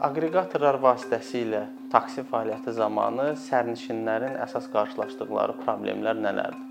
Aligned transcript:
Aqreqatorlar 0.00 0.78
vasitəsilə 0.80 1.58
taksi 1.92 2.22
fəaliyyəti 2.30 2.72
zamanı 2.72 3.34
sərnişinlərin 3.42 4.38
əsas 4.46 4.70
qarşılaşdıqları 4.72 5.58
problemlər 5.58 6.16
nələrdir? 6.16 6.62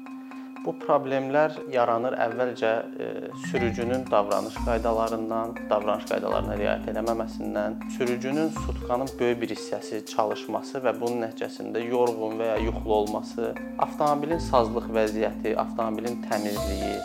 Bu 0.63 0.73
problemlər 0.81 1.54
yaranır 1.70 2.18
əvvəlcə 2.25 2.71
e, 3.05 3.11
sürücünün 3.52 4.07
davranış 4.09 4.57
qaydalarından, 4.65 5.54
davranış 5.70 6.09
qaydalarına 6.09 6.57
riayət 6.57 6.89
etməməsindən, 6.95 7.77
sürücünün 8.00 8.50
sutkanın 8.65 9.13
böyük 9.21 9.41
bir 9.46 9.54
hissəsi 9.54 10.02
çalışması 10.09 10.82
və 10.89 10.98
bunun 10.98 11.27
nəticəsində 11.27 11.86
yorğun 11.86 12.38
və 12.41 12.52
ya 12.55 12.59
yuxulu 12.66 13.00
olması, 13.04 13.54
avtomobilin 13.77 14.41
sazlıq 14.50 14.89
vəziyyəti, 14.98 15.54
avtomobilin 15.68 16.23
təmizliyi, 16.25 16.98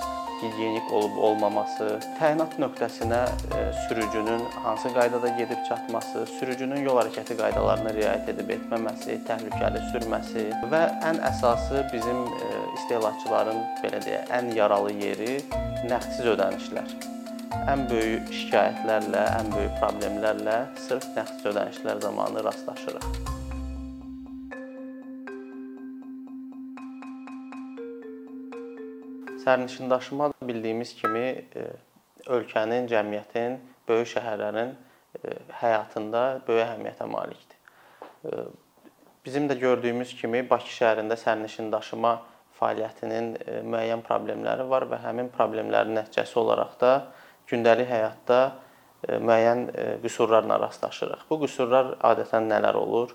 gigiyenik 0.44 0.92
olub 0.92 1.16
olmaması, 1.28 1.88
təyinat 2.18 2.56
nöqtəsinə 2.62 3.20
e, 3.58 3.62
sürücünün 3.86 4.44
hansı 4.64 4.92
qaydada 4.94 5.32
gedib 5.38 5.60
çatması, 5.68 6.26
sürücünün 6.38 6.84
yol 6.86 7.00
hərəkəti 7.02 7.36
qaydalarına 7.40 7.94
riayət 7.98 8.30
edib 8.34 8.54
etməməsi, 8.58 9.18
təhlükəli 9.28 9.82
sürməsi 9.90 10.46
və 10.72 10.82
ən 11.10 11.20
əsası 11.32 11.84
bizim 11.92 12.24
e, 12.28 12.50
istehlakçıların 12.78 13.62
belə 13.82 14.02
deyək, 14.06 14.32
ən 14.38 14.52
yaralı 14.56 14.96
yeri 15.02 15.38
nəğdsiz 15.90 16.32
ödənişlər. 16.36 16.96
Ən 17.70 17.86
böyük 17.90 18.32
şikayətlərlə, 18.40 19.28
ən 19.38 19.54
böyük 19.54 19.78
problemlərlə 19.80 20.58
sırf 20.88 21.08
nəğdsiz 21.16 21.54
ödənişlər 21.54 22.04
zamanı 22.04 22.44
rastlaşırıq. 22.44 23.33
Sərnişin 29.44 29.90
daşıma 29.90 30.32
bildiyimiz 30.42 30.94
kimi 30.96 31.18
e, 31.20 31.64
ölkənin, 32.32 32.86
cəmiyyətin, 32.88 33.58
böyük 33.88 34.08
şəhərlərin 34.14 34.70
e, 34.72 35.32
həyatında 35.60 36.22
böyük 36.46 36.62
əhəmiyyətə 36.64 37.08
malikdir. 37.12 37.58
E, 38.24 38.44
bizim 39.26 39.48
də 39.50 39.58
gördüyümüz 39.60 40.14
kimi 40.16 40.40
Bakı 40.50 40.72
şəhərində 40.72 41.18
sərnişin 41.20 41.68
daşıma 41.72 42.14
fəaliyyətinin 42.60 43.28
müəyyən 43.68 44.04
problemləri 44.06 44.64
var 44.70 44.88
və 44.88 45.02
həmin 45.04 45.28
problemlərin 45.34 45.92
nəticəsi 45.98 46.38
olaraq 46.40 46.78
da 46.80 46.94
gündəlik 47.50 47.90
həyatda 47.90 48.40
müəyyən 49.04 49.66
qüsurlarla 50.00 50.60
rastlaşırıq. 50.62 51.26
Bu 51.28 51.42
qüsurlar 51.42 51.98
adətən 52.12 52.48
nələr 52.48 52.78
olur? 52.80 53.12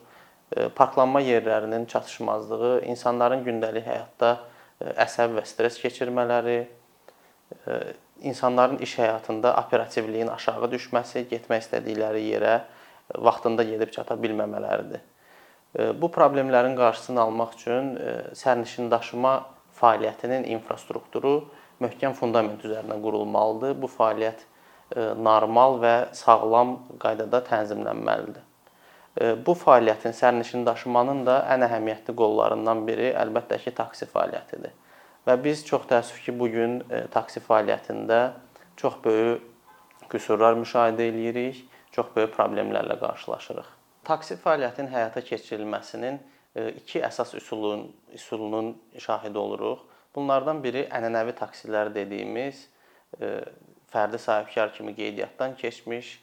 Parklanma 0.76 1.22
yerlərinin 1.24 1.88
çatışmazlığı, 1.90 2.82
insanların 2.92 3.46
gündəlik 3.48 3.88
həyatda 3.88 4.36
əsəb 4.80 5.36
və 5.38 5.46
stress 5.48 5.80
keçirmələri, 5.82 6.60
e, 6.64 7.78
insanların 8.30 8.80
iş 8.84 8.98
həyatında 9.00 9.54
operativliyin 9.66 10.32
aşağı 10.32 10.72
düşməsi, 10.74 11.26
getmək 11.32 11.66
istədikləri 11.66 12.26
yerə 12.30 12.60
vaxtında 13.16 13.66
gedib 13.68 13.92
çata 13.96 14.16
bilməmələridir. 14.20 15.02
E, 15.76 15.90
bu 16.02 16.12
problemlərin 16.16 16.78
qarşısını 16.80 17.22
almaq 17.22 17.56
üçün 17.60 17.96
e, 17.96 18.14
sərnişin 18.40 18.92
daşıma 18.92 19.34
fəaliyyətinin 19.80 20.48
infrastrukturu 20.56 21.36
möhkəm 21.84 22.16
fundament 22.16 22.64
üzərinə 22.66 23.00
qurulmalıdır. 23.04 23.76
Bu 23.82 23.92
fəaliyyət 23.92 24.48
normal 25.22 25.78
və 25.84 25.94
sağlam 26.18 26.72
qaydada 27.00 27.44
tənzimlənməlidir. 27.46 28.49
Bu 29.18 29.56
fəaliyyətin 29.58 30.14
sərnişin 30.16 30.66
daşımanın 30.68 31.26
da 31.28 31.40
ən 31.52 31.66
əhəmiyyətli 31.66 32.14
qollarından 32.16 32.86
biri 32.88 33.10
əlbəttə 33.18 33.58
ki, 33.64 33.74
taksi 33.76 34.08
fəaliyyətidir. 34.12 34.76
Və 35.28 35.36
biz 35.44 35.66
çox 35.66 35.88
təəssüf 35.90 36.22
ki, 36.26 36.36
bu 36.40 36.48
gün 36.54 36.78
taksi 37.12 37.42
fəaliyyətində 37.44 38.20
çox 38.80 39.00
böyük 39.04 39.48
qüsurlar 40.10 40.56
müşahidə 40.62 41.10
edirik, 41.10 41.66
çox 41.92 42.14
böyük 42.16 42.36
problemlərlə 42.38 43.00
qarşılaşırıq. 43.02 43.68
Taksi 44.08 44.38
fəaliyyətinin 44.44 44.94
həyata 44.94 45.26
keçirilməsinin 45.26 46.22
iki 46.80 47.02
əsas 47.06 47.36
üsulun 47.38 47.90
üsulunun 48.14 48.76
şahidi 48.98 49.38
oluruq. 49.38 49.84
Bunlardan 50.16 50.64
biri 50.64 50.88
ənənəvi 50.90 51.36
taksilər 51.38 51.92
dediyimiz 51.94 52.64
fərdi 53.90 54.18
sahibkar 54.22 54.74
kimi 54.74 54.96
qeydiyyatdan 54.96 55.56
keçmiş 55.58 56.16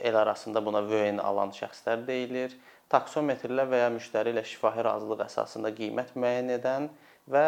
el 0.00 0.16
arasında 0.16 0.64
buna 0.64 0.82
vöyn 0.88 1.18
alan 1.18 1.52
şəxslər 1.54 2.06
deyilir. 2.06 2.54
Taksometrlə 2.90 3.66
və 3.70 3.84
ya 3.84 3.90
müştəri 3.92 4.34
ilə 4.34 4.44
şifahi 4.46 4.84
razılıq 4.84 5.24
əsasında 5.26 5.72
qiymət 5.76 6.14
müəyyən 6.18 6.50
edən 6.58 6.88
və 7.30 7.44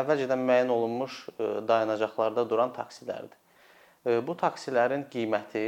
əvvəlcədən 0.00 0.42
müəyyən 0.50 0.72
olunmuş 0.72 1.20
dayanacaqlarda 1.68 2.44
duran 2.50 2.74
taksilərdir. 2.76 3.38
Bu 4.26 4.36
taksilərin 4.38 5.06
qiyməti 5.12 5.64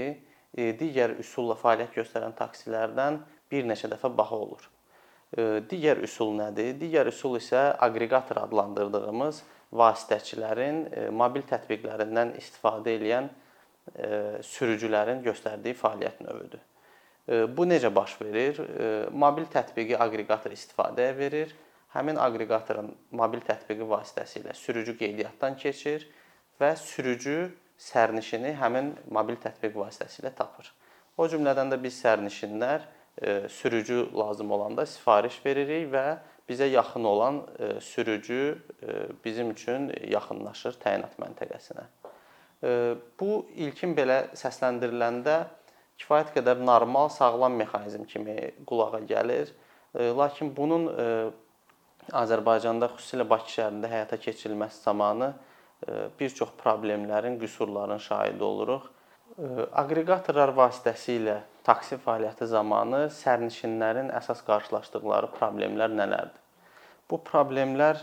digər 0.80 1.16
üsulla 1.22 1.56
fəaliyyət 1.58 1.96
göstərən 2.00 2.36
taksilərdən 2.38 3.20
bir 3.50 3.66
neçə 3.68 3.90
dəfə 3.90 4.10
baha 4.16 4.36
olur. 4.36 4.68
Digər 5.70 6.02
üsul 6.02 6.34
nədir? 6.38 6.74
Digər 6.80 7.08
üsul 7.10 7.38
isə 7.38 7.70
aqreqator 7.86 8.42
adlandırdığımız 8.44 9.42
vasitəçilərin 9.78 10.82
mobil 11.14 11.44
tətbiqlərindən 11.46 12.34
istifadə 12.40 12.96
edən 12.98 13.30
sürücülərin 14.46 15.22
göstərdiyi 15.24 15.76
fəaliyyət 15.78 16.20
növüdür. 16.26 16.62
Bu 17.56 17.66
necə 17.68 17.90
baş 17.94 18.16
verir? 18.20 18.60
Mobil 19.12 19.46
tətbiqi 19.50 19.98
aqreqator 20.00 20.54
istifadəyə 20.54 21.16
verir. 21.18 21.52
Həmin 21.94 22.18
aqreqatorun 22.22 22.92
mobil 23.18 23.42
tətbiqi 23.46 23.86
vasitəsilə 23.90 24.54
sürücü 24.54 24.96
qeydiyyatdan 24.98 25.56
keçir 25.58 26.06
və 26.60 26.76
sürücü 26.78 27.50
sərnişini 27.80 28.54
həmin 28.60 28.92
mobil 29.10 29.38
tətbiq 29.42 29.74
vasitəsilə 29.74 30.30
tapır. 30.38 30.70
O 31.18 31.26
cümlədən 31.30 31.72
də 31.72 31.80
biz 31.82 31.98
sərnişinlər 32.02 32.86
sürücü 33.50 34.04
lazım 34.16 34.50
olanda 34.54 34.86
sifariş 34.86 35.40
veririk 35.44 35.90
və 35.92 36.04
bizə 36.48 36.70
yaxın 36.70 37.04
olan 37.04 37.42
sürücü 37.80 38.58
bizim 39.24 39.50
üçün 39.50 39.90
yaxınlaşır 40.10 40.78
təyinat 40.82 41.18
məntəqəsinə. 41.20 41.84
Bu 42.60 43.30
ilkin 43.56 43.94
belə 43.96 44.22
səsləndiriləndə 44.36 45.36
kifayət 46.00 46.34
qədər 46.36 46.60
normal, 46.60 47.08
sağlam 47.12 47.56
mexanizm 47.60 48.04
kimi 48.08 48.36
qulağa 48.68 49.00
gəlir. 49.08 49.52
Lakin 49.96 50.52
bunun 50.56 50.88
Azərbaycanda, 52.16 52.88
xüsusilə 52.96 53.26
Bakı 53.28 53.52
şəhərində 53.54 53.88
həyata 53.90 54.18
keçirilməsi 54.20 54.82
zamanı 54.84 55.32
bir 56.18 56.32
çox 56.36 56.52
problemlərin, 56.60 57.38
qüsurların 57.40 58.00
şahidi 58.02 58.44
oluruq. 58.44 58.88
Aqreqatorlar 59.80 60.52
vasitəsilə 60.56 61.38
taksi 61.64 61.96
fəaliyyəti 62.02 62.48
zamanı 62.50 63.06
sərnişinlərin 63.14 64.10
əsas 64.20 64.42
qarşılaşdıqları 64.44 65.30
problemlər 65.36 65.92
nələrdir? 65.94 66.40
Bu 67.08 67.20
problemlər 67.24 68.02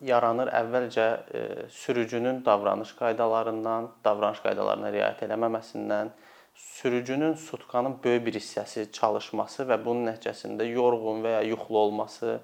yaranır. 0.00 0.50
Əvvəlcə 0.52 1.06
e, 1.06 1.42
sürücünün 1.72 2.44
davranış 2.44 2.92
qaydalarından, 2.98 3.90
davranış 4.04 4.42
qaydalarına 4.44 4.92
riayət 4.94 5.24
etməməsindən, 5.28 6.10
sürücünün 6.54 7.34
sutkanın 7.34 7.98
böyük 8.04 8.26
bir 8.26 8.40
hissəsi 8.40 8.90
çalışması 8.92 9.66
və 9.68 9.78
bunun 9.84 10.10
nəticəsində 10.10 10.66
yorğun 10.68 11.22
və 11.24 11.36
ya 11.36 11.40
yuxulu 11.52 11.78
olması, 11.78 12.40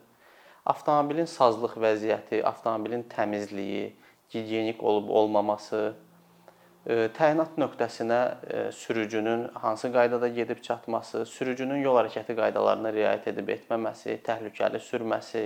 avtomobilin 0.65 1.29
sazlıq 1.29 1.77
vəziyyəti, 1.81 2.43
avtomobilin 2.45 3.03
təmizliyi, 3.11 3.93
gigiyenik 4.31 4.83
olub 4.83 5.09
olmaması, 5.09 5.95
e, 6.87 7.09
təyinat 7.17 7.59
nöqtəsinə 7.61 8.21
e, 8.45 8.63
sürücünün 8.73 9.49
hansı 9.55 9.93
qaydada 9.93 10.29
gedib 10.29 10.63
çatması, 10.63 11.27
sürücünün 11.27 11.84
yol 11.84 12.01
hərəkəti 12.01 12.37
qaydalarına 12.37 12.93
riayət 12.97 13.29
edib 13.34 13.53
etməməsi, 13.57 14.19
təhlükəli 14.25 14.81
sürməsi, 14.81 15.45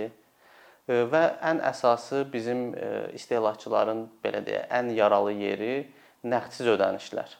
və 0.87 1.23
ən 1.43 1.59
əsası 1.67 2.23
bizim 2.31 2.71
istehlakçıların 3.17 4.05
belə 4.23 4.43
deyək, 4.45 4.69
ən 4.71 4.93
yaralı 4.95 5.33
yeri 5.35 5.73
nəğdsiz 6.23 6.69
ödənişlər. 6.77 7.35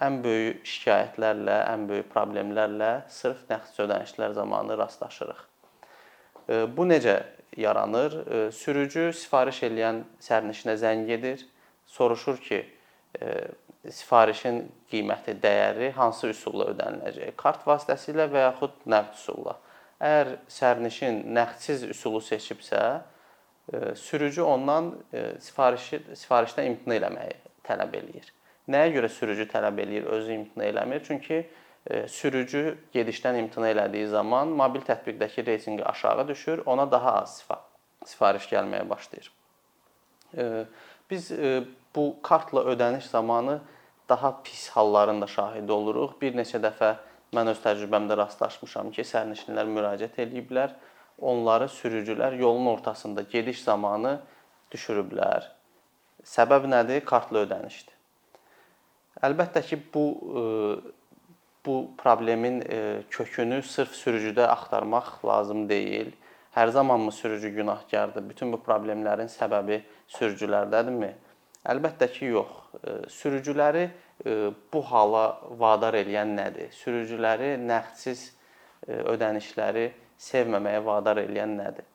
Ən 0.00 0.20
böyük 0.24 0.64
şikayətlərlə, 0.64 1.58
ən 1.74 1.86
böyük 1.90 2.08
problemlərlə 2.14 2.92
sırf 3.12 3.44
nəğdsiz 3.50 3.84
ödənişlər 3.84 4.32
zamanı 4.38 4.78
rastlaşırıq. 4.78 5.44
Bu 6.76 6.86
necə 6.88 7.20
yaranır? 7.56 8.16
Sürücü 8.54 9.10
sifariş 9.12 9.64
edən 9.68 10.04
sərnişinə 10.22 10.76
zəng 10.80 11.10
edir, 11.10 11.44
soruşur 11.86 12.38
ki, 12.42 12.62
sifarişin 13.90 14.62
qiyməti, 14.90 15.34
dəyəri 15.42 15.90
hansı 15.96 16.30
üsulla 16.32 16.70
ödəniləcək? 16.72 17.34
Kart 17.36 17.66
vasitəsilə 17.68 18.28
və 18.32 18.46
yaxud 18.48 18.86
nəqd 18.88 19.18
üsulla. 19.18 19.56
Əgər 20.00 20.30
sərnişin 20.48 21.24
nəğdsiz 21.36 21.82
üsulu 21.92 22.22
seçibsə, 22.24 22.82
e, 23.72 23.94
sürücü 23.94 24.42
ondan 24.42 24.94
e, 25.12 25.24
sifarişi 25.44 26.00
sifarişdən 26.16 26.70
imtina 26.70 26.96
eləməyi 26.96 27.34
tələb 27.66 27.96
eləyir. 27.98 28.30
Nəyə 28.72 28.94
görə 28.94 29.10
sürücü 29.12 29.44
tələb 29.50 29.82
eləyir, 29.84 30.06
özü 30.08 30.38
imtina 30.38 30.64
eləmir? 30.70 31.02
Çünki 31.04 31.42
e, 31.42 32.06
sürücü 32.08 32.78
gedişdən 32.94 33.42
imtina 33.42 33.68
elədiyi 33.74 34.06
zaman 34.08 34.54
mobil 34.56 34.86
tətbiqdəki 34.88 35.44
reytinqi 35.46 35.84
aşağı 35.84 36.28
düşür, 36.28 36.62
ona 36.66 36.90
daha 36.90 37.14
az 37.20 37.42
sifariş 38.06 38.48
gəlməyə 38.52 38.88
başlayır. 38.88 39.30
Biz 41.10 41.30
bu 41.94 42.04
kartla 42.22 42.60
ödəniş 42.72 43.08
zamanı 43.10 43.60
daha 44.08 44.42
pis 44.42 44.68
halların 44.68 45.20
da 45.20 45.26
şahidi 45.26 45.72
oluruq. 45.72 46.14
Bir 46.20 46.34
neçə 46.38 46.60
dəfə 46.62 46.94
mən 47.36 47.52
öz 47.52 47.60
təcrübəmdə 47.62 48.16
rastlaşmışam 48.18 48.90
ki, 48.94 49.04
sərnişinlər 49.06 49.68
müraciət 49.70 50.18
ediblər. 50.26 50.74
Onları 51.20 51.68
sürücülər 51.68 52.38
yolun 52.40 52.66
ortasında 52.72 53.22
gediş 53.28 53.62
zamanı 53.62 54.20
düşürüblər. 54.72 55.50
Səbəb 56.24 56.66
nədir? 56.70 57.04
Kartla 57.04 57.44
ödənişdir. 57.44 57.96
Əlbəttə 59.26 59.62
ki, 59.66 59.82
bu 59.94 60.04
bu 61.66 61.90
problemin 61.98 62.62
kökünü 63.10 63.62
sırf 63.62 63.92
sürücüdə 63.92 64.46
axtarmaq 64.48 65.20
lazım 65.24 65.68
deyil. 65.68 66.12
Hər 66.54 66.68
zamanmı 66.72 67.12
sürücü 67.12 67.48
günahkardır? 67.48 68.24
Bütün 68.28 68.52
bu 68.52 68.58
problemlərin 68.64 69.28
səbəbi 69.28 69.82
sürücülərdədirmi? 70.08 71.10
Əlbəttə 71.68 72.08
ki, 72.10 72.32
yox. 72.32 72.56
Sürücüləri 73.12 73.90
bu 74.24 74.82
hala 74.90 75.24
vadar 75.60 75.96
eləyən 76.00 76.34
nədir? 76.36 76.72
Sürücüləri 76.76 77.54
nəğdsiz 77.64 78.26
ödənişləri 78.88 79.86
sevməməyə 80.20 80.82
vadar 80.84 81.22
eləyən 81.22 81.56
nədir? 81.60 81.86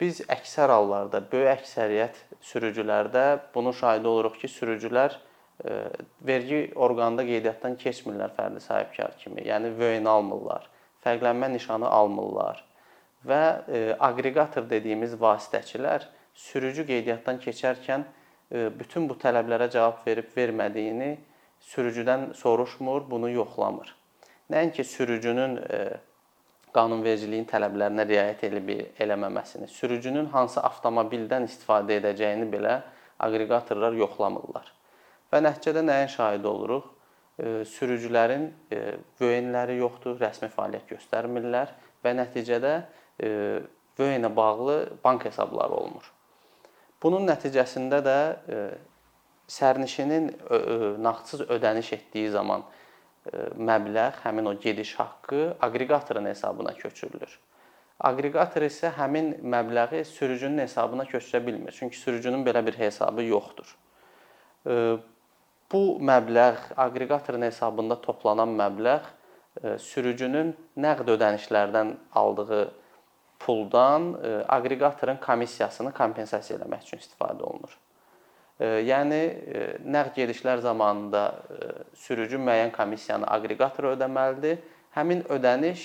Biz 0.00 0.24
əksər 0.28 0.68
hallarda, 0.74 1.22
böyük 1.32 1.54
əksəriyyət 1.54 2.18
sürücülərdə 2.44 3.24
bunun 3.54 3.72
şahidi 3.72 4.10
oluruq 4.10 4.36
ki, 4.42 4.50
sürücülər 4.52 5.16
vergi 6.26 6.72
orqanında 6.74 7.24
qeydiyyatdan 7.24 7.78
keçmirlər 7.80 8.34
fərdi 8.36 8.60
sahibkar 8.60 9.14
kimi. 9.22 9.46
Yəni 9.46 9.70
vöyn 9.78 10.04
almırlar, 10.10 10.66
fərqlənmə 11.06 11.52
nişanı 11.54 11.88
almırlar 11.88 12.60
və 13.24 13.40
aqreqator 14.04 14.66
dediyimiz 14.68 15.14
vasitəçilər 15.20 16.04
sürücü 16.34 16.84
qeydiyyatdan 16.90 17.40
keçərkən 17.40 18.04
bütün 18.50 19.08
bu 19.08 19.16
tələblərə 19.20 19.70
cavab 19.72 20.02
verib 20.06 20.32
vermədiyini 20.36 21.12
sürücüdən 21.64 22.32
soruşmur, 22.36 23.06
bunu 23.10 23.30
yoxlamır. 23.30 23.94
Nəinki 24.52 24.84
sürücünün 24.84 25.58
qanunvericiliyin 26.74 27.46
tələblərinə 27.48 28.04
riayət 28.08 28.44
edib 28.48 28.70
eləməməsini, 29.00 29.68
sürücünün 29.70 30.26
hansı 30.34 30.60
avtomobildən 30.60 31.46
istifadə 31.48 32.00
edəcəyini 32.00 32.48
belə 32.50 32.80
aqreqatorlar 33.22 33.94
yoxlamırlar. 34.00 34.66
Və 35.32 35.40
nəticədə 35.46 35.84
nəyin 35.86 36.10
şahidi 36.12 36.50
oluruq? 36.50 36.90
Sürücülərin 37.66 38.50
vöynləri 39.18 39.78
yoxdur, 39.80 40.18
rəsmi 40.20 40.50
fəaliyyət 40.54 40.92
göstərmirlər 40.92 41.72
və 42.04 42.12
nəticədə 42.20 42.74
vöynə 43.98 44.30
bağlı 44.36 44.76
bank 45.02 45.24
hesabları 45.30 45.74
olmur. 45.80 46.10
Bunun 47.04 47.26
nəticəsində 47.28 48.00
də 48.04 48.18
sərnişinin 49.52 50.30
nağdsız 51.04 51.42
ödəniş 51.52 51.92
etdiyi 51.98 52.30
zaman 52.32 52.64
məbləğ, 53.60 54.22
həmin 54.24 54.48
o 54.48 54.54
gediş 54.60 54.94
haqqı 54.98 55.56
aqreqatorun 55.60 56.26
hesabına 56.32 56.72
köçürülür. 56.78 57.34
Aqreqator 58.00 58.64
isə 58.66 58.90
həmin 58.96 59.34
məbləği 59.52 60.04
sürücünün 60.08 60.64
hesabına 60.64 61.04
köçürə 61.04 61.46
bilmir. 61.46 61.76
Çünki 61.76 61.98
sürücünün 61.98 62.44
belə 62.46 62.64
bir 62.66 62.78
hesabı 62.78 63.22
yoxdur. 63.28 63.76
Bu 65.72 65.82
məbləğ 66.10 66.56
aqreqatorun 66.76 67.42
hesabında 67.42 68.00
toplanan 68.00 68.56
məbləğ 68.58 69.78
sürücünün 69.78 70.56
nəqd 70.76 71.12
ödənişlərdən 71.14 71.94
aldığı 72.12 72.64
puldan 73.44 74.12
aqreqatorun 74.48 75.20
komissiyasını 75.20 75.92
kompensasiya 75.92 76.58
eləmək 76.58 76.86
üçün 76.86 77.02
istifadə 77.02 77.44
olunur. 77.44 77.74
Yəni 78.60 79.20
nəqd 79.90 80.14
gedişlər 80.20 80.62
zamanında 80.64 81.24
sürücü 81.98 82.38
müəyyən 82.38 82.70
komissiyanı 82.72 83.26
aqreqatora 83.36 83.96
ödəməlidir. 83.98 84.62
Həmin 84.94 85.24
ödəniş 85.34 85.82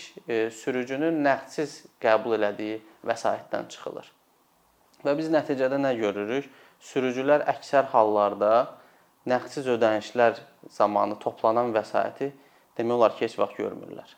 sürücünün 0.54 1.18
nəqdsiz 1.26 1.80
qəbul 2.04 2.38
elədiyi 2.38 2.78
vəsaitdən 3.10 3.68
çıxılır. 3.74 4.06
Və 5.02 5.16
biz 5.18 5.32
nəticədə 5.34 5.80
nə 5.82 5.96
görürük? 5.98 6.46
Sürücülər 6.80 7.44
əksər 7.56 7.90
hallarda 7.92 8.78
nəqdsiz 9.28 9.68
ödənişlər 9.74 10.38
zamanı 10.72 11.18
toplanan 11.20 11.74
vəsaiti 11.76 12.30
demək 12.78 12.96
olar 12.96 13.18
ki, 13.18 13.26
heç 13.26 13.36
vaxt 13.42 13.58
görmürlər. 13.60 14.14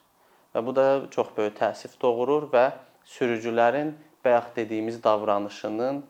Və 0.52 0.66
bu 0.66 0.76
da 0.76 0.86
çox 1.16 1.32
böyük 1.38 1.56
təəssüf 1.58 1.96
doğurur 2.02 2.52
və 2.52 2.66
sürücülərin 3.06 3.96
bayaq 4.26 4.56
dediyimiz 4.56 5.04
davranışının 5.04 6.04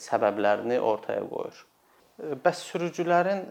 səbəblərini 0.00 0.78
ortaya 0.80 1.22
qoyur. 1.28 1.66
Bəs 2.44 2.60
sürücülərin 2.68 3.46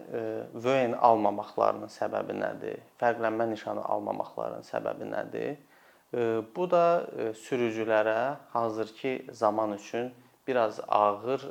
vöyn 0.54 0.94
almamaqlarının 0.94 1.90
səbəbi 1.90 2.36
nədir? 2.38 2.84
Fərqlənmə 3.02 3.48
nişanı 3.50 3.82
almamaqlarının 3.82 4.66
səbəbi 4.68 5.10
nədir? 5.10 5.58
Bu 6.56 6.66
da 6.70 7.06
sürücülərə 7.38 8.36
hazırki 8.54 9.16
zaman 9.32 9.74
üçün 9.78 10.12
biraz 10.48 10.80
ağır 10.88 11.46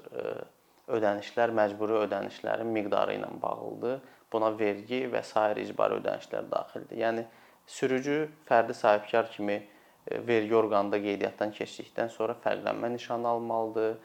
ödənişlər, 0.88 1.52
məcburi 1.54 1.98
ödənişlərin 2.06 2.70
miqdarı 2.74 3.18
ilə 3.18 3.28
bağlıdır. 3.42 3.98
Buna 4.32 4.50
vergi 4.58 5.04
və 5.12 5.22
sair 5.24 5.58
icbari 5.62 5.98
ödənişlər 6.00 6.48
daxildir. 6.50 6.98
Yəni 7.02 7.26
sürücü 7.66 8.28
fərdi 8.48 8.74
sahibkar 8.74 9.30
kimi 9.30 9.62
vergi 10.10 10.54
orqanında 10.56 11.00
qeydiyyatdan 11.02 11.52
keçdikdən 11.56 12.12
sonra 12.12 12.36
fərqlənmə 12.44 12.92
nişanı 12.94 13.28
almalıdır. 13.28 13.98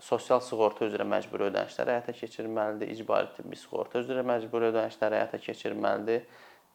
Sosial 0.00 0.42
sığorta 0.44 0.84
üzrə 0.84 1.06
məcburi 1.08 1.46
ödənişlər 1.48 1.88
həyata 1.94 2.12
keçirməlidir, 2.12 2.90
icbari 2.92 3.30
tibbi 3.36 3.56
sığorta 3.56 4.02
üzrə 4.02 4.20
məcburi 4.26 4.68
ödənişlər 4.68 5.16
həyata 5.16 5.40
keçirməlidir 5.40 6.26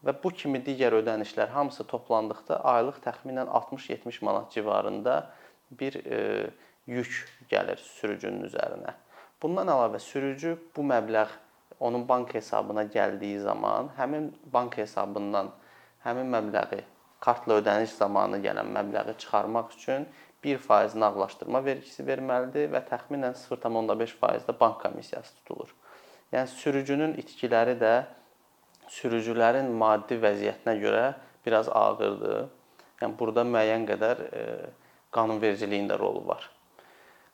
və 0.01 0.15
bu 0.23 0.31
kimi 0.33 0.63
digər 0.65 0.95
ödənişlər 0.97 1.51
hamısı 1.53 1.85
toplandıqda 1.91 2.57
aylıq 2.71 2.97
təxminən 3.03 3.45
60-70 3.45 4.23
manat 4.25 4.49
civarında 4.51 5.19
bir 5.71 5.99
yük 6.89 7.13
gəlir 7.51 7.77
sürücünün 7.77 8.47
üzərinə. 8.49 8.95
Bundan 9.41 9.69
əlavə 9.69 10.01
sürücü 10.01 10.55
bu 10.75 10.81
məbləğ 10.89 11.27
onun 11.79 12.07
bank 12.09 12.33
hesabına 12.33 12.83
gəldiyi 12.93 13.39
zaman 13.41 13.93
həmin 13.97 14.31
bank 14.53 14.77
hesabından 14.77 15.53
həmin 16.05 16.33
məbləği 16.33 16.81
kartla 17.21 17.59
ödəniş 17.61 17.95
zamanı 17.99 18.41
gələn 18.45 18.71
məbləği 18.75 19.15
çıxarmaq 19.21 19.75
üçün 19.77 20.07
1% 20.43 20.97
nağdlaşdırma 20.99 21.61
vergisi 21.65 22.05
verməlidir 22.05 22.71
və 22.73 22.81
təxminən 22.89 23.35
0.5% 23.37 24.47
də 24.47 24.55
bank 24.59 24.79
komissiyası 24.81 25.35
tutulur. 25.41 25.75
Yəni 26.33 26.47
sürücünün 26.47 27.13
itkiləri 27.21 27.75
də 27.81 27.93
sürücülərin 28.89 29.69
maddi 29.77 30.17
vəziyyətinə 30.23 30.77
görə 30.81 31.03
biraz 31.45 31.69
ağırdır. 31.69 32.47
Yəni 33.01 33.17
burada 33.19 33.45
müəyyən 33.45 33.85
qədər 33.89 34.25
qanunvericiliyin 35.13 35.89
də 35.89 35.99
rolu 35.99 36.25
var. 36.27 36.49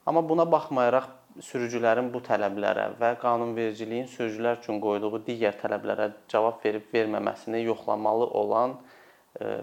Amma 0.07 0.23
buna 0.29 0.45
baxmayaraq 0.51 1.07
sürücülərin 1.43 2.09
bu 2.13 2.21
tələblərə 2.25 2.89
və 2.99 3.13
qanunvericiliyin 3.21 4.07
sürücülər 4.11 4.61
üçün 4.61 4.79
qoyduğu 4.83 5.19
digər 5.27 5.57
tələblərə 5.61 6.11
cavab 6.31 6.63
verib 6.63 6.87
verməməsini 6.93 7.61
yoxlamalı 7.65 8.27
olan 8.41 8.77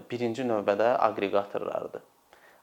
birinci 0.09 0.45
növbədə 0.47 0.93
aqreqatorlardır. 1.09 2.03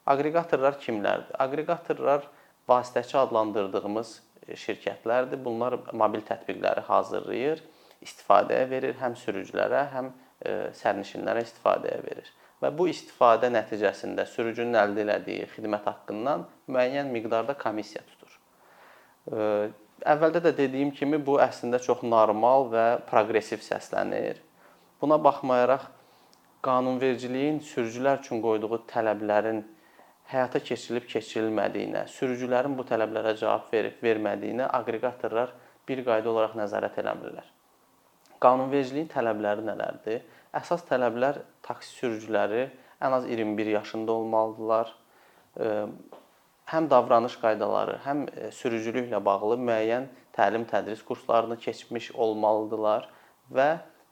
Aqreqatorlar 0.09 0.79
kimlərdir? 0.81 1.35
Aqreqatorlar 1.39 2.27
vasitəçi 2.69 3.17
adlandırdığımız 3.21 4.13
şirkətlərdir. 4.59 5.39
Bunlar 5.43 5.77
mobil 5.95 6.23
tətbiqləri 6.27 6.83
hazırlayır, 6.89 7.63
istifadəyə 8.03 8.69
verir, 8.69 8.97
həm 8.99 9.15
sürücülərə, 9.19 9.83
həm 9.93 10.09
sərnişinlərə 10.79 11.45
istifadəyə 11.47 12.01
verir. 12.03 12.33
Və 12.63 12.71
bu 12.71 12.87
istifadə 12.91 13.49
nəticəsində 13.51 14.25
sürücünün 14.31 14.77
əldə 14.79 15.07
etdiyi 15.17 15.47
xidmət 15.51 15.87
haqqından 15.87 16.45
müəyyən 16.71 17.09
miqdarda 17.11 17.55
komissiya 17.59 18.03
tutur. 18.07 18.37
Əvvəldə 20.03 20.41
də 20.43 20.51
dediyim 20.57 20.91
kimi 20.95 21.19
bu 21.23 21.37
əslində 21.43 21.79
çox 21.83 22.03
normal 22.03 22.69
və 22.71 22.85
proqressiv 23.07 23.63
səslənir. 23.63 24.39
Buna 24.99 25.19
baxmayaraq 25.23 25.87
qanunvericiliyin 26.63 27.59
sürücülər 27.59 28.21
üçün 28.23 28.41
qoyduğu 28.43 28.79
tələblərin 28.87 29.63
həyata 30.31 30.61
keçirilib 30.63 31.09
keçirilmədiyinə, 31.11 32.05
sürücülərin 32.07 32.77
bu 32.77 32.85
tələblərə 32.87 33.35
cavab 33.39 33.67
verib 33.73 33.99
vermədiyinə 34.03 34.69
aqreqatorlar 34.79 35.51
bir 35.87 36.03
qayda 36.07 36.31
olaraq 36.31 36.55
nəzarət 36.61 37.01
eləmirlər. 37.03 37.49
Qanunvericiliyin 38.43 39.11
tələbləri 39.11 39.67
nələrdir? 39.67 40.23
Əsas 40.55 40.85
tələblər 40.87 41.41
taksi 41.65 41.91
sürücüləri 41.99 42.65
ən 43.03 43.17
az 43.19 43.27
21 43.27 43.73
yaşında 43.75 44.11
olmalıdırlar. 44.11 44.93
Həm 46.71 46.89
davranış 46.89 47.35
qaydaları, 47.41 47.99
həm 48.05 48.27
sürücülüklə 48.55 49.19
bağlı 49.25 49.57
müəyyən 49.59 50.07
təlim-tədris 50.35 51.03
kurslarını 51.03 51.57
keçmiş 51.59 52.13
olmalıdırlar 52.15 53.09
və 53.51 53.67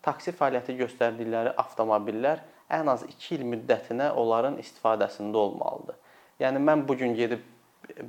taksi 0.06 0.34
fəaliyyəti 0.38 0.78
göstərdikləri 0.80 1.54
avtomobillər 1.62 2.42
ən 2.72 2.90
az 2.92 3.04
2 3.08 3.36
il 3.38 3.48
müddətinə 3.54 4.12
onların 4.18 4.58
istifadəsində 4.64 5.38
olmalıdır. 5.38 5.98
Yəni 6.42 6.62
mən 6.64 6.88
bu 6.88 6.98
gün 6.98 7.16
gedib 7.16 7.44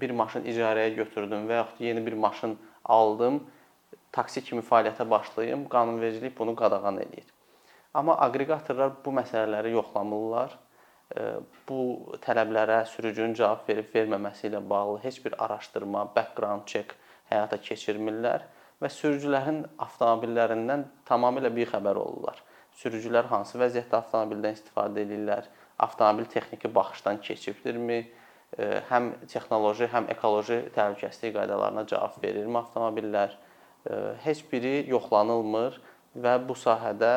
bir 0.00 0.12
maşın 0.16 0.46
icarəyə 0.48 0.94
götürdüm 0.96 1.48
və 1.48 1.60
yaxud 1.62 1.80
yeni 1.84 2.06
bir 2.06 2.12
maşın 2.12 2.58
aldım. 2.84 3.42
taksi 4.12 4.42
kimi 4.44 4.62
fəaliyyətə 4.62 5.10
başlayım, 5.10 5.68
qanunvericilik 5.68 6.38
bunu 6.38 6.54
qadağan 6.56 6.98
edir. 7.00 7.24
Amma 7.94 8.16
aqreqatorlar 8.26 8.92
bu 9.04 9.14
məsələləri 9.16 9.72
yoxlamırlar. 9.72 10.58
Bu 11.68 11.78
tələblərə 12.24 12.84
sürücünün 12.92 13.34
cavab 13.36 13.68
verib 13.68 13.88
verməməsi 13.94 14.48
ilə 14.48 14.60
bağlı 14.68 14.98
heç 15.02 15.24
bir 15.24 15.36
araşdırma, 15.44 16.06
background 16.16 16.66
check 16.66 16.94
həyata 17.30 17.56
keçirmirlər 17.60 18.44
və 18.82 18.90
sürücülərin 18.90 19.62
avtomobillərindən 19.82 20.88
tamamilə 21.08 21.52
bixəbər 21.54 22.00
olurlar. 22.00 22.40
Sürücülər 22.80 23.28
hansı 23.30 23.60
vəziyyətdə 23.60 24.00
avtomobildən 24.00 24.56
istifadə 24.58 25.04
edirlər, 25.04 25.46
avtomobil 25.78 26.26
texniki 26.32 26.70
baxışdan 26.74 27.20
keçibdirmi, 27.22 28.00
həm 28.90 29.12
texnoloji, 29.30 29.88
həm 29.92 30.08
ekoloji 30.12 30.58
təhlükəsizlik 30.74 31.36
qaydalarına 31.36 31.86
cavab 31.88 32.18
verirmi 32.22 32.58
avtomobillər? 32.60 33.36
Heç 34.24 34.42
biri 34.50 34.82
yoxlanılmır 34.90 35.78
və 36.24 36.34
bu 36.48 36.56
sahədə 36.58 37.12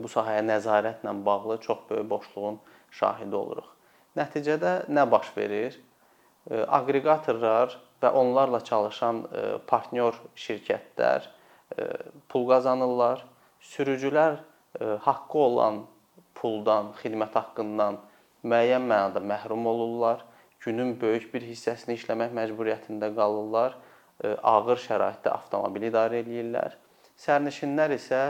bu 0.00 0.08
sahəyə 0.10 0.42
nəzarətlə 0.46 1.12
bağlı 1.26 1.58
çox 1.60 1.84
böyük 1.90 2.08
boşluğun 2.10 2.58
şahidi 2.94 3.36
oluruq. 3.36 3.68
Nəticədə 4.16 4.88
nə 4.88 5.04
baş 5.10 5.30
verir? 5.36 5.76
Aqreqatorlar 6.48 7.74
və 8.02 8.12
onlarla 8.14 8.60
çalışan 8.64 9.24
partnyor 9.66 10.18
şirkətlər 10.38 11.26
pul 12.28 12.46
qazanırlar. 12.48 13.24
Sürücülər 13.60 14.38
haqqı 15.04 15.38
olan 15.38 15.82
puldan, 16.38 16.92
xidmət 17.02 17.34
haqqından 17.34 17.98
müəyyən 18.46 18.84
mənada 18.86 19.22
məhrum 19.22 19.66
olurlar. 19.66 20.24
Günün 20.62 20.96
böyük 21.00 21.32
bir 21.34 21.44
hissəsini 21.46 21.96
işləmək 21.98 22.34
məcburiyyətində 22.38 23.10
qalırlar. 23.14 23.76
Ağır 24.22 24.80
şəraitdə 24.82 25.30
avtomobili 25.30 25.90
idarə 25.92 26.22
eləyirlər. 26.22 26.74
Sərnişinlər 27.18 27.94
isə 27.94 28.22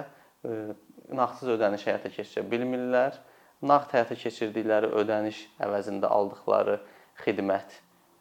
nağdsız 1.09 1.55
ödəniş 1.57 1.87
həyata 1.89 2.13
keçirə 2.13 2.45
bilmirlər. 2.49 3.17
Nağd 3.65 3.93
həyata 3.97 4.17
keçirdikləri 4.21 4.93
ödəniş 5.01 5.41
əvəzində 5.65 6.09
aldıqları 6.15 6.77
xidmət, 7.25 7.73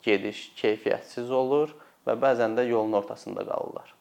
gediş 0.07 0.47
keyfiyyətsiz 0.61 1.31
olur 1.31 1.75
və 2.07 2.15
bəzən 2.23 2.55
də 2.57 2.67
yolun 2.69 2.97
ortasında 3.01 3.43
qalırlar. 3.45 3.93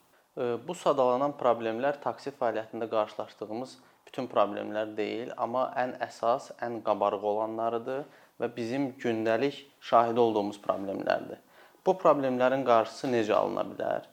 Bu 0.67 0.73
sadalanan 0.77 1.33
problemlər 1.39 1.97
taksi 2.01 2.31
fəaliyyətində 2.39 2.87
qarşılaşdığımız 2.91 3.77
bütün 4.07 4.27
problemlər 4.31 4.93
deyil, 4.97 5.31
amma 5.37 5.67
ən 5.75 5.95
əsas, 6.05 6.51
ən 6.63 6.79
qabarıq 6.85 7.23
olanlarıdır 7.31 8.05
və 8.41 8.49
bizim 8.55 8.91
gündəlik 9.01 9.63
şahid 9.81 10.17
olduğumuz 10.21 10.59
problemlərdir. 10.63 11.41
Bu 11.85 11.95
problemlərin 11.97 12.63
qarşısı 12.67 13.09
necə 13.11 13.33
alına 13.33 13.65
bilər? 13.71 14.05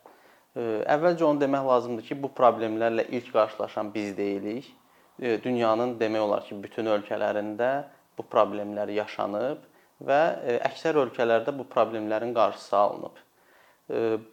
Əvvəlcə 0.95 1.27
onu 1.29 1.43
demək 1.43 1.69
lazımdır 1.69 2.09
ki, 2.09 2.17
bu 2.23 2.31
problemlərlə 2.39 3.05
ilk 3.11 3.33
qarşılaşan 3.35 3.93
biz 3.95 4.17
deyilik. 4.17 4.69
Dünyanın 5.19 5.97
demək 6.01 6.27
olar 6.27 6.45
ki, 6.49 6.59
bütün 6.63 6.91
ölkələrində 6.91 7.71
bu 8.19 8.27
problemlər 8.31 8.91
yaşanıb 8.95 9.63
və 10.03 10.21
əksər 10.71 10.99
ölkələrdə 11.05 11.55
bu 11.57 11.67
problemlərin 11.71 12.35
qarşısı 12.35 12.77
alınıb. 12.77 13.23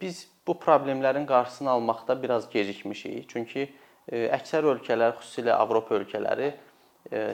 Biz 0.00 0.26
bu 0.46 0.56
problemlərin 0.58 1.26
qarşısını 1.26 1.70
almaqda 1.70 2.16
biraz 2.22 2.48
gecikmişik. 2.50 3.28
Çünki 3.28 3.68
əksər 4.10 4.66
ölkələr, 4.66 5.18
xüsusilə 5.20 5.54
Avropa 5.54 5.94
ölkələri 6.00 6.52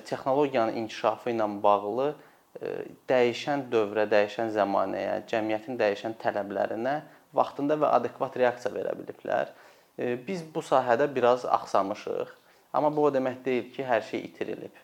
texnologiyanın 0.08 0.76
inkişafı 0.82 1.30
ilə 1.30 1.46
bağlı 1.62 2.08
dəyişən 3.08 3.68
dövrə, 3.72 4.08
dəyişən 4.10 4.50
zəmanəyə, 4.56 5.22
cəmiyyətin 5.30 5.78
dəyişən 5.78 6.18
tələblərinə 6.20 6.96
vaxtında 7.34 7.76
və 7.78 7.92
adekvat 8.00 8.36
reaksiya 8.40 8.74
verə 8.74 8.96
biliblər. 8.98 9.52
Biz 9.98 10.42
bu 10.54 10.62
sahədə 10.64 11.08
biraz 11.14 11.44
axsamışıq. 11.44 12.34
Amma 12.72 12.90
bu 12.96 13.04
o 13.08 13.12
demək 13.14 13.44
deyil 13.44 13.70
ki, 13.72 13.84
hər 13.84 14.02
şey 14.04 14.20
itirilib. 14.28 14.74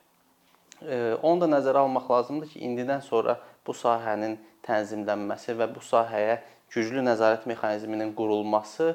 Onu 1.23 1.41
da 1.41 1.49
nəzərə 1.57 1.81
almaq 1.85 2.11
lazımdır 2.11 2.51
ki, 2.53 2.61
indidən 2.67 3.03
sonra 3.05 3.39
bu 3.67 3.73
sahənin 3.77 4.37
tənzimlənməsi 4.67 5.57
və 5.59 5.69
bu 5.75 5.83
sahəyə 5.85 6.39
güclü 6.75 7.05
nəzarət 7.07 7.47
mexanizminin 7.49 8.13
qurulması 8.17 8.95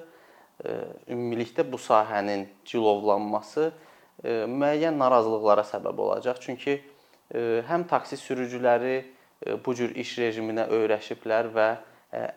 ümumilikdə 1.10 1.64
bu 1.72 1.80
sahənin 1.82 2.48
cilovlanması 2.68 3.70
müəyyən 4.24 4.98
narazılıqlara 5.00 5.64
səbəb 5.68 6.02
olacaq. 6.06 6.42
Çünki 6.44 6.80
həm 7.70 7.88
taksi 7.88 8.18
sürücüləri 8.18 8.98
bu 9.66 9.76
cür 9.76 9.96
iş 9.96 10.18
rejiminə 10.20 10.68
öyrəşiblər 10.76 11.54
və 11.56 11.70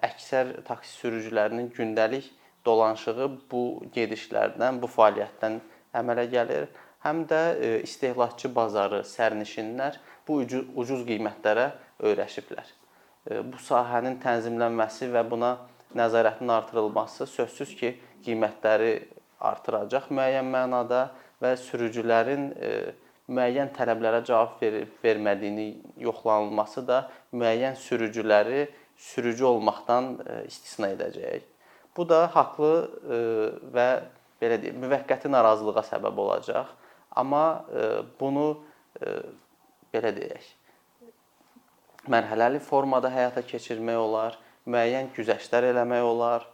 əksər 0.06 0.62
taksi 0.68 0.92
sürücülərinin 1.00 1.73
gündəlik 1.75 2.28
dolanışığı 2.64 3.28
bu 3.50 3.82
gedişlərdən, 3.94 4.78
bu 4.78 4.87
fəaliyyətdən 4.87 5.59
əmələ 5.99 6.28
gəlir. 6.30 6.68
Həm 7.02 7.25
də 7.30 7.40
istehlakçı 7.82 8.52
bazarı, 8.54 9.02
sərnişinlər 9.09 9.99
bu 10.28 10.42
ucuz 10.78 11.02
qiymətlərə 11.09 11.73
öyrəşiblər. 12.02 12.68
Bu 13.50 13.59
sahənin 13.62 14.21
tənzimlənməsi 14.23 15.11
və 15.11 15.25
buna 15.30 15.56
nəzarətin 15.99 16.50
artırılması 16.54 17.26
sözsüz 17.26 17.75
ki, 17.78 17.94
qiymətləri 18.26 18.92
artıracaq 19.42 20.11
müəyyən 20.14 20.47
mənada 20.54 21.09
və 21.42 21.56
sürücülərin 21.59 22.52
müəyyən 23.30 23.71
tələblərə 23.76 24.23
cavab 24.26 24.61
verib 24.62 24.94
vermədiyini 25.04 25.66
yoxlanılması 26.02 26.85
da 26.87 27.02
müəyyən 27.32 27.76
sürücüləri 27.78 28.66
sürücü 28.97 29.44
olmaqdan 29.44 30.12
e, 30.26 30.37
istisna 30.47 30.92
edəcək. 30.94 31.47
Bu 31.97 32.06
da 32.09 32.26
haqlı 32.35 32.73
e, 32.82 33.21
və 33.75 33.88
belə 34.42 34.59
deyim, 34.62 34.80
müvəqqəti 34.85 35.30
narazılığa 35.32 35.85
səbəb 35.87 36.21
olacaq. 36.26 36.71
Amma 37.19 37.64
e, 37.69 37.88
bunu 38.21 38.47
belə 39.92 40.11
deyək, 40.14 40.45
mərhələli 42.12 42.61
formada 42.62 43.11
həyata 43.11 43.42
keçirmək 43.49 43.99
olar, 43.99 44.37
müəyyən 44.69 45.09
güzəştlər 45.16 45.71
eləmək 45.71 46.04
olar. 46.07 46.45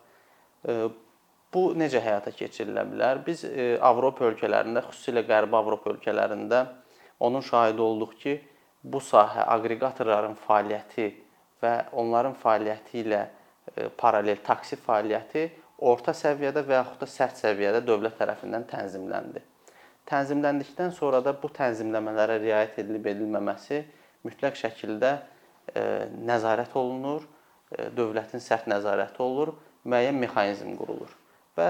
Bu 1.52 1.64
necə 1.78 2.00
həyata 2.04 2.32
keçirilə 2.34 2.86
bilər? 2.88 3.20
Biz 3.26 3.44
Avropa 3.84 4.26
ölkələrində, 4.30 4.84
xüsusilə 4.86 5.26
Qərbi 5.28 5.58
Avropa 5.58 5.92
ölkələrində 5.92 6.62
onun 7.20 7.44
şahidi 7.44 7.82
olduq 7.82 8.14
ki, 8.22 8.36
bu 8.82 9.00
sahə 9.02 9.44
aqreqatorların 9.54 10.36
fəaliyyəti 10.46 11.08
və 11.62 11.72
onların 11.98 12.36
fəaliyyəti 12.38 13.00
ilə 13.02 13.22
e, 13.24 13.88
paralel 13.98 14.38
taksi 14.46 14.78
fəaliyyəti 14.84 15.48
orta 15.90 16.14
səviyyədə 16.14 16.62
və 16.66 16.78
yaxud 16.78 17.02
da 17.02 17.08
sərt 17.10 17.40
səviyyədə 17.42 17.82
dövlət 17.86 18.18
tərəfindən 18.20 18.66
tənzimləndi. 18.70 19.42
Tənzimləndikdən 20.08 20.92
sonra 20.96 21.20
da 21.24 21.34
bu 21.36 21.50
tənzimləmələrə 21.52 22.38
riayət 22.40 22.82
edilib 22.84 23.06
edilməməsi 23.12 23.82
mütləq 24.24 24.56
şəkildə 24.56 25.10
e, 25.18 25.82
nəzarət 26.30 26.76
olunur, 26.80 27.26
e, 27.70 27.90
dövlətin 27.96 28.40
sərt 28.40 28.70
nəzarəti 28.72 29.20
olur, 29.22 29.52
müəyyən 29.84 30.16
mexanizm 30.22 30.76
qurulur 30.80 31.12
və 31.58 31.68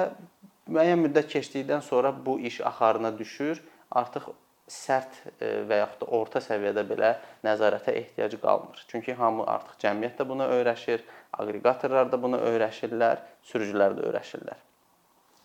müəyyən 0.69 1.01
müddət 1.07 1.33
keçdikdən 1.33 1.83
sonra 1.85 2.13
bu 2.27 2.39
iş 2.51 2.61
axarına 2.71 3.15
düşür. 3.19 3.63
Artıq 3.99 4.29
sərt 4.69 5.15
e, 5.41 5.65
və 5.69 5.81
yaxud 5.81 6.03
da 6.03 6.11
orta 6.19 6.43
səviyyədə 6.45 6.85
belə 6.91 7.15
nəzarətə 7.47 7.95
ehtiyac 8.03 8.37
qalmır. 8.43 8.85
Çünki 8.91 9.15
hamı 9.17 9.47
artıq 9.49 9.79
cəmiyyət 9.85 10.21
də 10.21 10.29
buna 10.29 10.49
öyrəşir, 10.59 11.05
aqreqatorlar 11.33 12.11
da 12.13 12.21
buna 12.21 12.41
öyrəşirlər, 12.51 13.23
sürücülər 13.49 13.97
də 13.97 14.05
öyrəşirlər. 14.11 14.61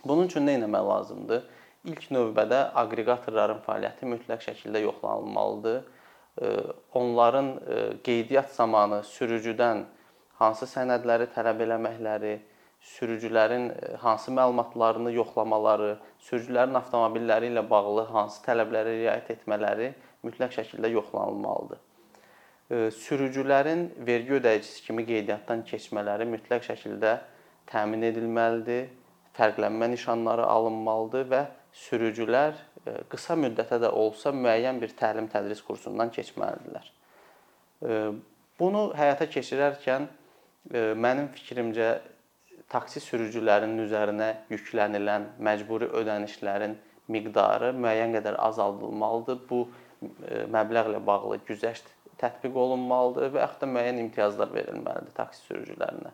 Bunun 0.04 0.28
üçün 0.28 0.44
nə 0.48 0.58
etmək 0.60 0.90
lazımdır? 0.90 1.46
İlk 1.84 2.06
növbədə 2.16 2.60
aqreqatorların 2.80 3.58
fəaliyyəti 3.66 4.08
mütləq 4.08 4.40
şəkildə 4.46 4.80
yoxlanılmalıdır. 4.86 5.82
Onların 6.96 7.50
qeydiyyat 8.06 8.54
zamanı 8.56 9.02
sürücüdən 9.04 9.82
hansı 10.40 10.64
sənədləri 10.72 11.28
tələb 11.36 11.60
eləməkləri, 11.66 12.38
sürücülərin 12.94 13.66
hansı 14.00 14.32
məlumatlarını 14.32 15.12
yoxlamaları, 15.12 15.98
sürücülərin 16.24 16.80
avtomobilləri 16.80 17.50
ilə 17.52 17.64
bağlı 17.70 18.06
hansı 18.14 18.40
tələblərə 18.46 18.94
riayət 19.02 19.34
etmələri 19.36 19.90
mütləq 20.24 20.56
şəkildə 20.56 20.92
yoxlanılmalıdır. 20.94 21.82
Sürücülərin 22.96 23.90
vergi 24.08 24.38
ödəyicisi 24.40 24.86
kimi 24.86 25.04
qeydiyyatdan 25.10 25.66
keçmələri 25.68 26.30
mütləq 26.32 26.64
şəkildə 26.70 27.18
təmin 27.68 28.08
edilməlidir. 28.08 28.88
Fərqlənmə 29.36 29.92
nişanları 29.98 30.48
alınmalıdır 30.48 31.28
və 31.36 31.42
sürücülər 31.74 32.56
e, 32.86 32.96
qısa 33.12 33.38
müddətə 33.40 33.82
də 33.84 33.92
olsa 33.92 34.34
müəyyən 34.36 34.82
bir 34.82 34.94
təlim-tədris 35.00 35.64
kursundan 35.66 36.14
keçməlidirlər. 36.14 36.92
Bunu 38.60 38.82
həyata 38.96 39.26
keçirərkən 39.28 40.06
mənim 40.96 41.26
fikrimcə 41.36 41.88
taksi 42.72 43.02
sürücülərinin 43.04 43.84
üzərinə 43.84 44.30
yüklənilən 44.54 45.26
məcburi 45.44 45.90
ödənişlərin 46.00 46.78
miqdarı 47.12 47.74
müəyyən 47.76 48.16
qədər 48.18 48.40
azaldılmalıdır. 48.48 49.42
Bu 49.50 49.66
e, 49.68 50.44
məbləğlə 50.54 51.02
bağlı 51.06 51.40
güzəşt 51.48 51.92
tətbiq 52.22 52.58
olunmalıdır 52.66 53.34
və 53.36 53.44
yaxud 53.44 53.66
da 53.66 53.72
müəyyən 53.76 54.02
imtiyazlar 54.06 54.54
verilməlidir 54.56 55.16
taksi 55.18 55.46
sürücülərinə. 55.50 56.14